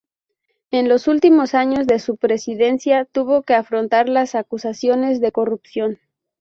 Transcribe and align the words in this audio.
En 0.71 0.89
los 0.89 1.07
últimos 1.07 1.53
años 1.53 1.85
de 1.85 1.99
su 1.99 2.17
presidencia 2.17 3.05
tuvo 3.05 3.43
que 3.43 3.53
afrontar 3.53 4.09
las 4.09 4.33
acusaciones 4.33 5.21
de 5.21 5.31
corrupción. 5.31 5.99